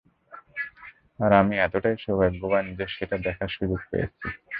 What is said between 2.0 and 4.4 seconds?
ভাগ্যবান যে, সেটা দেখার সুযোগ পেয়েছি!